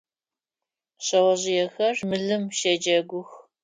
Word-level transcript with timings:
Шъэожъыехэр 1.05 1.95
мылым 2.09 2.43
щэджэгух. 2.57 3.29